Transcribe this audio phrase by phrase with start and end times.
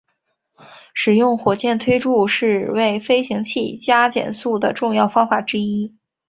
[0.95, 5.95] 使用火箭助推是为飞行器加减速的重要方法之一。